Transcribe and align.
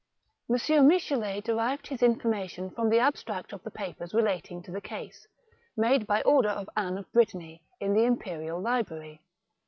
M. 0.49 0.87
Michelet 0.87 1.43
derived 1.43 1.85
his 1.85 2.01
information 2.01 2.71
from 2.71 2.89
the 2.89 2.97
ab 2.97 3.13
stract 3.13 3.53
of 3.53 3.61
the 3.61 3.69
papers 3.69 4.15
relating 4.15 4.63
to 4.63 4.71
the 4.71 4.81
case, 4.81 5.27
made 5.77 6.07
by 6.07 6.23
order 6.23 6.49
of 6.49 6.67
Ann 6.75 6.97
of 6.97 7.11
Brittany, 7.11 7.61
in 7.79 7.93
the 7.93 8.05
Imperial 8.05 8.59
Library. 8.59 9.21